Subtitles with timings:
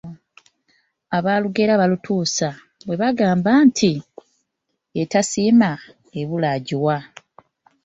[1.17, 2.47] Abaalugera baalutuusa
[2.85, 3.91] bwe baagamba nti,
[4.99, 5.69] entasiima
[6.19, 6.97] ebula agiwa.